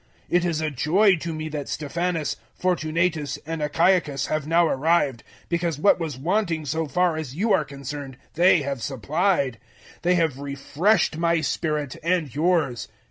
[0.31, 5.23] 016:017 It is a joy to me that Stephanas, Fortunatus and Achaicus have now arrived,
[5.47, 9.59] because what was wanting so far as you are concerned they have supplied.
[9.97, 12.87] 016:018 They have refreshed my spirit, and yours.